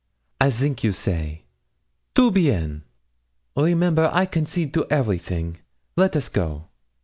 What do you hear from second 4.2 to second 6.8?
concede you everything. Let us go.'